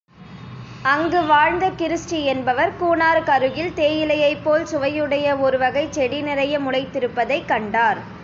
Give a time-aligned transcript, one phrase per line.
[0.83, 8.01] அங்கு வாழ்ந்த கிருஸ்டீ என்பவர், கூனூருக்கருகில் தேயிலையைப் போல் சுவையுடைய ஒருவகைச் செடி நிறைய முளைத்திருப்பதைக் கண்டார்.